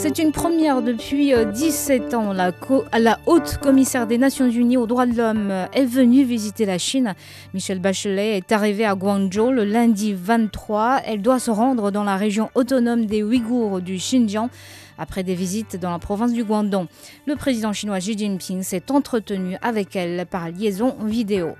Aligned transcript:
C'est 0.00 0.20
une 0.20 0.30
première 0.30 0.80
depuis 0.80 1.34
euh, 1.34 1.44
17 1.44 2.14
ans. 2.14 2.32
La, 2.32 2.52
co- 2.52 2.84
la 2.96 3.18
haute 3.26 3.58
commissaire 3.60 4.06
des 4.06 4.16
Nations 4.16 4.48
Unies 4.48 4.76
aux 4.76 4.86
droits 4.86 5.06
de 5.06 5.16
l'homme 5.16 5.50
euh, 5.50 5.66
est 5.72 5.84
venue 5.84 6.22
visiter 6.22 6.66
la 6.66 6.78
Chine. 6.78 7.14
Michelle 7.52 7.80
Bachelet 7.80 8.36
est 8.36 8.52
arrivée 8.52 8.84
à 8.84 8.94
Guangzhou 8.94 9.50
le 9.50 9.64
lundi 9.64 10.14
23. 10.14 11.00
Elle 11.04 11.20
doit 11.20 11.40
se 11.40 11.50
rendre 11.50 11.90
dans 11.90 12.04
la 12.04 12.16
région 12.16 12.48
autonome 12.54 13.06
des 13.06 13.24
Ouïghours 13.24 13.80
du 13.80 13.96
Xinjiang 13.96 14.48
après 14.98 15.24
des 15.24 15.34
visites 15.34 15.76
dans 15.76 15.90
la 15.90 15.98
province 15.98 16.32
du 16.32 16.44
Guangdong. 16.44 16.86
Le 17.26 17.34
président 17.34 17.72
chinois 17.72 17.98
Xi 17.98 18.16
Jinping 18.16 18.62
s'est 18.62 18.90
entretenu 18.92 19.56
avec 19.62 19.96
elle 19.96 20.26
par 20.26 20.48
liaison 20.48 20.94
vidéo. 21.04 21.56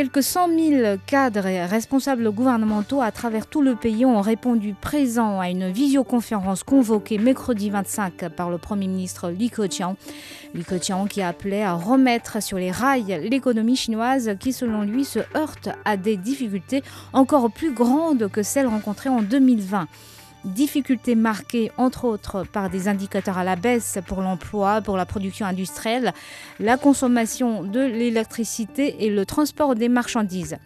Quelques 0.00 0.22
100 0.22 0.48
000 0.58 0.96
cadres 1.04 1.44
et 1.46 1.62
responsables 1.62 2.32
gouvernementaux 2.32 3.02
à 3.02 3.12
travers 3.12 3.46
tout 3.46 3.60
le 3.60 3.76
pays 3.76 4.06
ont 4.06 4.22
répondu 4.22 4.72
présents 4.72 5.38
à 5.38 5.50
une 5.50 5.70
visioconférence 5.70 6.62
convoquée 6.62 7.18
mercredi 7.18 7.68
25 7.68 8.30
par 8.30 8.48
le 8.48 8.56
Premier 8.56 8.88
ministre 8.88 9.28
Li 9.28 9.50
Keqiang. 9.50 9.96
Li 10.54 10.64
Keqiang 10.64 11.06
qui 11.06 11.20
appelait 11.20 11.64
à 11.64 11.74
remettre 11.74 12.42
sur 12.42 12.56
les 12.56 12.70
rails 12.70 13.28
l'économie 13.28 13.76
chinoise 13.76 14.30
qui, 14.40 14.54
selon 14.54 14.84
lui, 14.84 15.04
se 15.04 15.18
heurte 15.36 15.68
à 15.84 15.98
des 15.98 16.16
difficultés 16.16 16.82
encore 17.12 17.50
plus 17.50 17.74
grandes 17.74 18.30
que 18.30 18.42
celles 18.42 18.68
rencontrées 18.68 19.10
en 19.10 19.20
2020 19.20 19.86
difficultés 20.44 21.14
marquées 21.14 21.70
entre 21.76 22.04
autres 22.04 22.44
par 22.44 22.70
des 22.70 22.88
indicateurs 22.88 23.38
à 23.38 23.44
la 23.44 23.56
baisse 23.56 23.98
pour 24.06 24.20
l'emploi, 24.20 24.80
pour 24.80 24.96
la 24.96 25.06
production 25.06 25.46
industrielle, 25.46 26.12
la 26.58 26.76
consommation 26.76 27.62
de 27.62 27.80
l'électricité 27.80 29.04
et 29.04 29.10
le 29.10 29.26
transport 29.26 29.74
des 29.74 29.88
marchandises. 29.88 30.56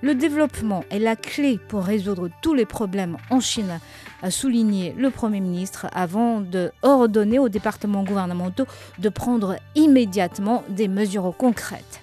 Le 0.00 0.14
développement 0.14 0.84
est 0.90 1.00
la 1.00 1.16
clé 1.16 1.58
pour 1.68 1.82
résoudre 1.82 2.28
tous 2.40 2.54
les 2.54 2.66
problèmes 2.66 3.16
en 3.30 3.40
Chine, 3.40 3.80
a 4.22 4.30
souligné 4.30 4.94
le 4.96 5.10
Premier 5.10 5.40
ministre 5.40 5.88
avant 5.92 6.40
de 6.40 6.70
ordonner 6.82 7.40
aux 7.40 7.48
départements 7.48 8.04
gouvernementaux 8.04 8.66
de 8.98 9.08
prendre 9.08 9.56
immédiatement 9.74 10.62
des 10.68 10.86
mesures 10.86 11.34
concrètes. 11.36 12.00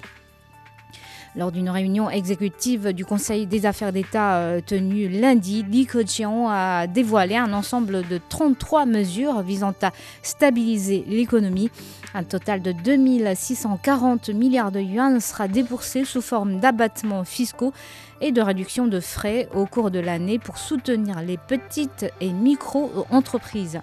Lors 1.37 1.51
d'une 1.51 1.69
réunion 1.69 2.09
exécutive 2.09 2.93
du 2.93 3.03
Conseil 3.03 3.45
des 3.45 3.65
affaires 3.65 3.91
d'État 3.91 4.37
euh, 4.37 4.61
tenue 4.65 5.09
lundi, 5.09 5.63
Li 5.69 5.85
Keqiang 5.85 6.47
a 6.49 6.87
dévoilé 6.87 7.35
un 7.35 7.51
ensemble 7.51 8.07
de 8.07 8.21
33 8.29 8.85
mesures 8.85 9.41
visant 9.41 9.73
à 9.81 9.91
stabiliser 10.23 11.03
l'économie. 11.09 11.69
Un 12.13 12.23
total 12.23 12.61
de 12.61 12.71
2640 12.71 14.29
milliards 14.29 14.71
de 14.71 14.79
yuan 14.79 15.19
sera 15.19 15.49
déboursé 15.49 16.05
sous 16.05 16.21
forme 16.21 16.61
d'abattements 16.61 17.25
fiscaux 17.25 17.73
et 18.21 18.31
de 18.31 18.41
réduction 18.41 18.87
de 18.87 19.01
frais 19.01 19.49
au 19.53 19.65
cours 19.65 19.91
de 19.91 19.99
l'année 19.99 20.39
pour 20.39 20.57
soutenir 20.57 21.21
les 21.21 21.37
petites 21.37 22.05
et 22.21 22.31
micro-entreprises. 22.31 23.81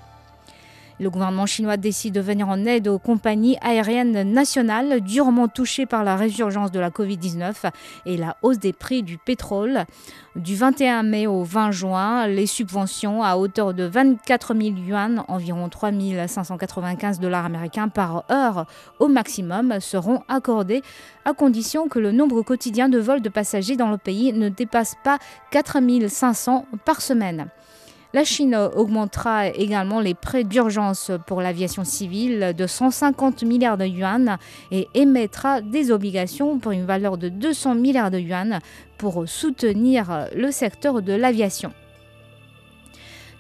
Le 1.03 1.11
gouvernement 1.11 1.47
chinois 1.47 1.77
décide 1.77 2.15
de 2.15 2.21
venir 2.21 2.49
en 2.49 2.65
aide 2.65 2.87
aux 2.87 3.01
compagnies 3.01 3.57
aériennes 3.61 4.23
nationales 4.33 5.01
durement 5.01 5.49
touchées 5.49 5.85
par 5.85 6.05
la 6.05 6.15
résurgence 6.15 6.71
de 6.71 6.79
la 6.79 6.91
Covid-19 6.91 7.73
et 8.07 8.17
la 8.17 8.37
hausse 8.43 8.61
des 8.61 8.73
prix 8.73 9.03
du 9.03 9.19
pétrole. 9.19 9.85
Du 10.37 10.55
21 10.55 11.03
mai 11.03 11.27
au 11.27 11.43
20 11.43 11.73
juin, 11.73 12.29
les 12.29 12.47
subventions 12.47 13.25
à 13.25 13.35
hauteur 13.35 13.75
de 13.75 13.83
24 13.83 14.55
000 14.55 14.77
yuan, 14.77 15.25
environ 15.27 15.69
3 15.69 15.91
595 16.29 17.19
dollars 17.19 17.47
américains 17.47 17.89
par 17.89 18.23
heure 18.31 18.67
au 19.01 19.09
maximum, 19.09 19.81
seront 19.81 20.23
accordées 20.29 20.83
à 21.25 21.33
condition 21.33 21.89
que 21.89 21.99
le 21.99 22.13
nombre 22.13 22.43
quotidien 22.43 22.89
de 22.89 23.01
vols 23.01 23.23
de 23.23 23.29
passagers 23.29 23.77
dans 23.77 23.91
le 23.91 23.99
pays 23.99 24.33
ne 24.33 24.49
dépasse 24.49 24.95
pas 25.03 25.19
4 25.51 25.79
500 26.07 26.65
par 26.85 27.03
semaine. 27.03 27.49
La 28.15 28.25
Chine 28.25 28.55
augmentera 28.55 29.49
également 29.49 30.01
les 30.01 30.13
prêts 30.13 30.45
d'urgence 30.45 31.11
pour 31.27 31.41
l'aviation 31.41 31.83
civile 31.83 32.53
de 32.55 32.67
150 32.67 33.43
milliards 33.45 33.79
de 33.79 33.87
yuan 33.87 34.37
et 34.71 34.87
émettra 34.93 35.63
des 35.63 35.91
obligations 35.91 36.59
pour 36.59 36.73
une 36.73 36.85
valeur 36.85 37.17
de 37.17 37.31
200 37.31 37.75
milliards 37.77 38.11
de 38.11 38.19
yuan 38.19 38.59
pour 38.99 39.27
soutenir 39.27 40.27
le 40.37 40.51
secteur 40.51 41.01
de 41.01 41.15
l'aviation. 41.15 41.73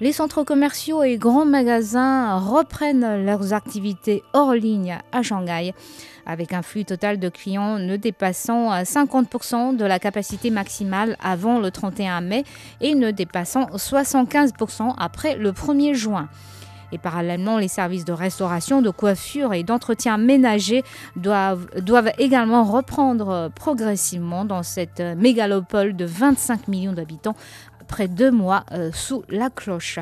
Les 0.02 0.10
centres 0.10 0.42
commerciaux 0.42 1.04
et 1.04 1.16
grands 1.16 1.44
magasins 1.44 2.36
reprennent 2.36 3.24
leurs 3.24 3.52
activités 3.52 4.24
hors 4.32 4.52
ligne 4.52 4.98
à 5.12 5.22
Shanghai 5.22 5.74
avec 6.26 6.52
un 6.52 6.62
flux 6.62 6.84
total 6.84 7.20
de 7.20 7.28
clients 7.28 7.78
ne 7.78 7.94
dépassant 7.94 8.72
50% 8.82 9.76
de 9.76 9.84
la 9.84 10.00
capacité 10.00 10.50
maximale 10.50 11.16
avant 11.22 11.60
le 11.60 11.70
31 11.70 12.20
mai 12.20 12.42
et 12.80 12.96
ne 12.96 13.12
dépassant 13.12 13.66
75% 13.76 14.92
après 14.98 15.36
le 15.36 15.52
1er 15.52 15.94
juin. 15.94 16.28
Et 16.92 16.98
parallèlement, 16.98 17.56
les 17.56 17.68
services 17.68 18.04
de 18.04 18.12
restauration, 18.12 18.82
de 18.82 18.90
coiffure 18.90 19.54
et 19.54 19.62
d'entretien 19.62 20.18
ménager 20.18 20.84
doivent, 21.16 21.66
également 22.18 22.64
reprendre 22.64 23.50
progressivement 23.54 24.44
dans 24.44 24.62
cette 24.62 25.00
mégalopole 25.00 25.96
de 25.96 26.04
25 26.04 26.68
millions 26.68 26.92
d'habitants 26.92 27.34
après 27.92 28.08
deux 28.08 28.30
mois 28.30 28.64
euh, 28.72 28.90
sous 28.90 29.22
la 29.28 29.50
cloche. 29.50 29.98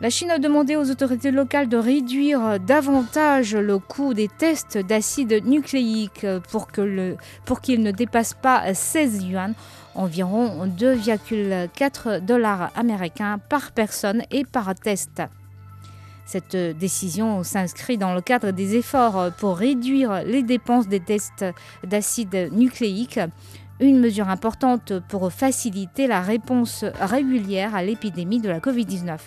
La 0.00 0.08
Chine 0.08 0.30
a 0.30 0.38
demandé 0.38 0.74
aux 0.74 0.90
autorités 0.90 1.30
locales 1.30 1.68
de 1.68 1.76
réduire 1.76 2.58
davantage 2.58 3.54
le 3.54 3.78
coût 3.78 4.14
des 4.14 4.28
tests 4.28 4.78
d'acide 4.78 5.44
nucléique 5.44 6.26
pour 6.50 6.72
qu'il 6.72 7.18
pour 7.44 7.60
qu'il 7.60 7.82
ne 7.82 7.90
dépasse 7.90 8.32
pas 8.32 8.72
16 8.72 9.24
yuan, 9.24 9.52
environ 9.94 10.66
2,4 10.66 12.20
dollars 12.20 12.70
américains 12.74 13.38
par 13.50 13.72
personne 13.72 14.22
et 14.30 14.46
par 14.46 14.74
test. 14.74 15.22
Cette 16.24 16.56
décision 16.56 17.42
s'inscrit 17.42 17.98
dans 17.98 18.14
le 18.14 18.22
cadre 18.22 18.50
des 18.50 18.76
efforts 18.76 19.30
pour 19.38 19.58
réduire 19.58 20.22
les 20.24 20.42
dépenses 20.42 20.88
des 20.88 21.00
tests 21.00 21.44
d'acide 21.84 22.48
nucléique, 22.50 23.20
une 23.80 24.00
mesure 24.00 24.28
importante 24.28 24.94
pour 25.08 25.32
faciliter 25.32 26.06
la 26.06 26.20
réponse 26.20 26.84
régulière 27.00 27.74
à 27.74 27.82
l'épidémie 27.82 28.40
de 28.40 28.48
la 28.48 28.60
Covid-19. 28.60 29.18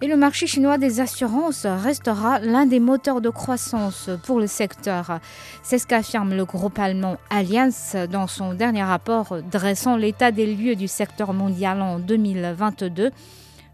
Et 0.00 0.06
le 0.06 0.16
marché 0.16 0.46
chinois 0.46 0.78
des 0.78 1.00
assurances 1.00 1.66
restera 1.66 2.38
l'un 2.38 2.66
des 2.66 2.78
moteurs 2.78 3.20
de 3.20 3.30
croissance 3.30 4.10
pour 4.24 4.38
le 4.38 4.46
secteur. 4.46 5.18
C'est 5.64 5.78
ce 5.78 5.88
qu'affirme 5.88 6.34
le 6.34 6.44
groupe 6.44 6.78
allemand 6.78 7.16
Allianz 7.30 7.96
dans 8.08 8.28
son 8.28 8.54
dernier 8.54 8.84
rapport 8.84 9.42
dressant 9.50 9.96
l'état 9.96 10.30
des 10.30 10.54
lieux 10.54 10.76
du 10.76 10.86
secteur 10.86 11.32
mondial 11.32 11.82
en 11.82 11.98
2022. 11.98 13.10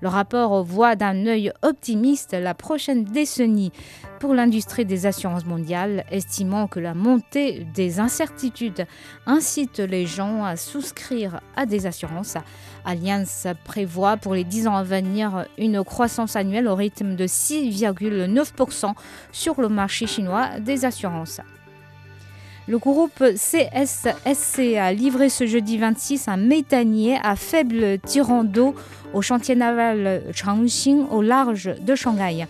Le 0.00 0.08
rapport 0.08 0.62
voit 0.64 0.96
d'un 0.96 1.26
œil 1.26 1.52
optimiste 1.62 2.32
la 2.32 2.54
prochaine 2.54 3.04
décennie 3.04 3.72
pour 4.20 4.34
l'industrie 4.34 4.84
des 4.84 5.06
assurances 5.06 5.46
mondiales, 5.46 6.04
estimant 6.10 6.66
que 6.66 6.80
la 6.80 6.94
montée 6.94 7.66
des 7.74 8.00
incertitudes 8.00 8.86
incite 9.26 9.78
les 9.78 10.06
gens 10.06 10.44
à 10.44 10.56
souscrire 10.56 11.40
à 11.56 11.66
des 11.66 11.86
assurances. 11.86 12.36
Allianz 12.84 13.46
prévoit 13.64 14.16
pour 14.16 14.34
les 14.34 14.44
10 14.44 14.68
ans 14.68 14.76
à 14.76 14.82
venir 14.82 15.46
une 15.58 15.82
croissance 15.84 16.36
annuelle 16.36 16.68
au 16.68 16.74
rythme 16.74 17.16
de 17.16 17.26
6,9% 17.26 18.92
sur 19.32 19.60
le 19.60 19.68
marché 19.68 20.06
chinois 20.06 20.60
des 20.60 20.84
assurances. 20.84 21.40
Le 22.66 22.78
groupe 22.78 23.22
CSSC 23.34 24.76
a 24.78 24.90
livré 24.90 25.28
ce 25.28 25.46
jeudi 25.46 25.76
26 25.76 26.28
un 26.28 26.38
méthanier 26.38 27.18
à 27.22 27.36
faible 27.36 27.98
tirant 27.98 28.42
d'eau 28.42 28.74
au 29.12 29.20
chantier 29.20 29.54
naval 29.54 30.22
Changxing 30.32 31.04
au 31.10 31.20
large 31.20 31.74
de 31.82 31.94
Shanghai. 31.94 32.46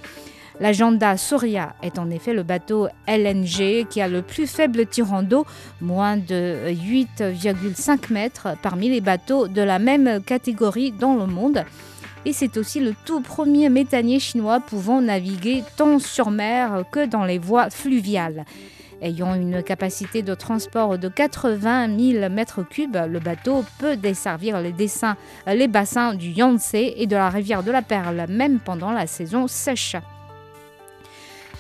La 0.61 0.73
Janda 0.73 1.17
Soria 1.17 1.75
est 1.83 1.99
en 1.99 2.11
effet 2.11 2.33
le 2.33 2.45
bateau 2.45 2.87
LNG 3.09 3.89
qui 3.91 4.01
a 4.01 4.07
le 4.07 4.23
plus 4.23 4.47
faible 4.47 4.87
tirant 4.87 5.25
d'eau, 5.25 5.47
moins 5.81 6.17
de 6.17 6.71
8,5 6.71 8.13
mètres 8.13 8.49
parmi 8.63 8.89
les 8.89 9.01
bateaux 9.01 9.49
de 9.49 9.63
la 9.63 9.81
même 9.81 10.23
catégorie 10.23 10.93
dans 10.93 11.17
le 11.17 11.27
monde. 11.27 11.65
Et 12.25 12.33
c'est 12.33 12.57
aussi 12.57 12.79
le 12.79 12.95
tout 13.05 13.21
premier 13.21 13.69
méthanier 13.69 14.21
chinois 14.21 14.61
pouvant 14.61 15.01
naviguer 15.01 15.65
tant 15.77 15.99
sur 15.99 16.31
mer 16.31 16.85
que 16.93 17.05
dans 17.05 17.25
les 17.25 17.39
voies 17.39 17.69
fluviales. 17.69 18.45
Ayant 19.05 19.35
une 19.35 19.63
capacité 19.63 20.23
de 20.23 20.33
transport 20.33 20.99
de 20.99 21.09
80 21.09 21.89
000 21.89 22.25
m3, 22.25 23.07
le 23.07 23.19
bateau 23.19 23.63
peut 23.79 23.99
desservir 23.99 24.63
les, 24.63 25.69
bassins 25.69 26.15
du 26.15 26.31
Yangtze 26.31 26.75
et 26.75 27.07
de 27.07 27.15
la 27.15 27.29
rivière 27.29 27.63
de 27.63 27.71
la 27.71 27.83
Perle, 27.83 28.25
même 28.31 28.61
pendant 28.61 28.93
la 28.93 29.07
saison 29.07 29.47
sèche. 29.47 29.97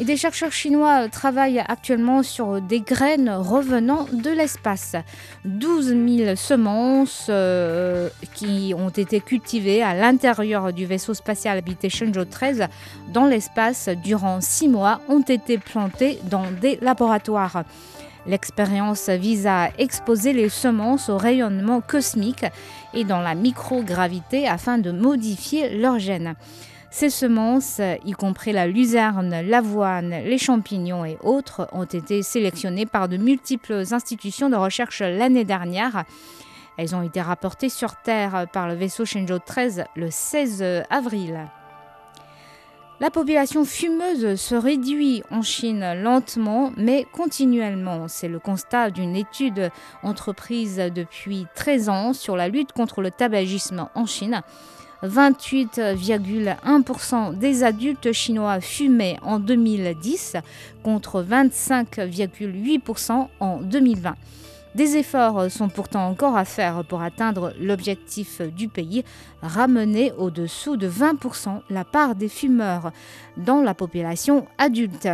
Des 0.01 0.17
chercheurs 0.17 0.51
chinois 0.51 1.09
travaillent 1.09 1.61
actuellement 1.61 2.25
sur 2.25 2.61
des 2.61 2.81
graines 2.81 3.31
revenant 3.31 4.09
de 4.13 4.31
l'espace. 4.31 4.97
12 5.45 5.95
000 6.25 6.37
semences 6.37 7.27
euh, 7.29 8.09
qui 8.35 8.75
ont 8.77 8.89
été 8.89 9.21
cultivées 9.21 9.85
à 9.85 9.95
l'intérieur 9.95 10.73
du 10.73 10.85
vaisseau 10.85 11.15
spatial 11.15 11.59
habité 11.59 11.89
Shenzhou 11.91 12.25
13 12.25 12.67
dans 13.13 13.27
l'espace 13.27 13.89
durant 14.03 14.41
six 14.41 14.69
mois 14.69 15.01
ont 15.09 15.23
été 15.23 15.59
plantées 15.59 16.19
dans 16.25 16.51
des 16.51 16.77
laboratoires. 16.83 17.63
L'expérience 18.27 19.09
vise 19.09 19.47
à 19.47 19.69
exposer 19.79 20.33
les 20.33 20.49
semences 20.49 21.09
au 21.09 21.19
rayonnement 21.19 21.81
cosmique 21.81 22.47
et 22.95 23.05
dans 23.05 23.21
la 23.21 23.37
microgravité 23.37 24.49
afin 24.49 24.79
de 24.79 24.91
modifier 24.91 25.79
leurs 25.79 26.01
gènes. 26.01 26.35
Ces 26.95 27.11
semences, 27.11 27.81
y 28.05 28.13
compris 28.13 28.53
la 28.53 28.69
luzerne, 28.69 29.41
l'avoine, 29.41 30.11
les 30.11 30.39
champignons 30.39 31.05
et 31.05 31.19
autres, 31.25 31.67
ont 31.73 31.87
été 31.87 32.23
sélectionnées 32.23 32.87
par 32.87 33.09
de 33.09 33.17
multiples 33.17 33.83
institutions 33.91 34.49
de 34.49 34.55
recherche 34.55 35.01
l'année 35.01 35.43
dernière. 35.43 36.05
Elles 36.77 36.95
ont 36.95 37.03
été 37.03 37.21
rapportées 37.21 37.69
sur 37.69 37.97
Terre 37.97 38.47
par 38.53 38.69
le 38.69 38.75
vaisseau 38.75 39.05
Shenzhou 39.05 39.41
13 39.45 39.87
le 39.97 40.09
16 40.09 40.85
avril. 40.89 41.49
La 43.01 43.11
population 43.11 43.65
fumeuse 43.65 44.37
se 44.41 44.55
réduit 44.55 45.25
en 45.33 45.43
Chine 45.43 46.01
lentement 46.01 46.71
mais 46.77 47.09
continuellement. 47.13 48.07
C'est 48.07 48.29
le 48.29 48.39
constat 48.39 48.91
d'une 48.91 49.17
étude 49.17 49.73
entreprise 50.05 50.77
depuis 50.95 51.49
13 51.57 51.89
ans 51.89 52.13
sur 52.13 52.37
la 52.37 52.47
lutte 52.47 52.71
contre 52.71 53.03
le 53.03 53.11
tabagisme 53.11 53.89
en 53.97 54.07
Chine. 54.07 54.43
28,1% 55.05 57.39
des 57.39 57.63
adultes 57.63 58.11
chinois 58.13 58.61
fumaient 58.61 59.19
en 59.23 59.39
2010 59.39 60.37
contre 60.83 61.23
25,8% 61.23 63.29
en 63.41 63.59
2020. 63.59 64.17
Des 64.75 64.97
efforts 64.97 65.51
sont 65.51 65.69
pourtant 65.69 66.09
encore 66.09 66.37
à 66.37 66.45
faire 66.45 66.85
pour 66.85 67.01
atteindre 67.01 67.55
l'objectif 67.61 68.41
du 68.41 68.69
pays, 68.69 69.05
ramener 69.41 70.11
au-dessous 70.19 70.77
de 70.77 70.89
20% 70.89 71.61
la 71.71 71.85
part 71.85 72.17
des 72.17 72.29
fumeurs 72.29 72.91
dans 73.37 73.63
la 73.63 73.75
population 73.75 74.49
adulte. 74.59 75.09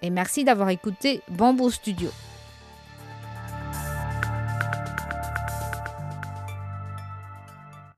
Et 0.00 0.10
merci 0.10 0.44
d'avoir 0.44 0.68
écouté 0.68 1.22
Bamboo 1.28 1.70
Studio. 1.70 2.10